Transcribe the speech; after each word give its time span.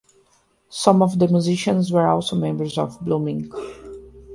Some 0.69 1.03
of 1.03 1.19
the 1.19 1.27
musicians 1.27 1.91
were 1.91 2.07
also 2.07 2.35
members 2.35 2.75
of 2.79 2.99
Blue 3.01 3.19
Mink. 3.19 3.53